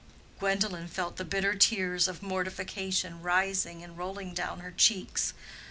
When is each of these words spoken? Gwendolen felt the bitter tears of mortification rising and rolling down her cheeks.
Gwendolen 0.39 0.87
felt 0.87 1.17
the 1.17 1.23
bitter 1.23 1.53
tears 1.53 2.07
of 2.07 2.23
mortification 2.23 3.21
rising 3.21 3.83
and 3.83 3.95
rolling 3.95 4.33
down 4.33 4.61
her 4.61 4.71
cheeks. 4.71 5.35